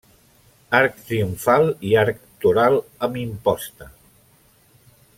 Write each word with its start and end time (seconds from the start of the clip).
Arc 0.77 0.95
triomfal 1.09 1.67
i 1.89 1.93
arc 2.05 2.25
toral 2.47 2.79
amb 3.09 3.23
imposta. 3.27 3.93